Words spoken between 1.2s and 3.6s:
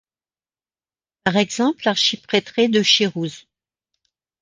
Par exemple, l'archiprêtré de Chirouze.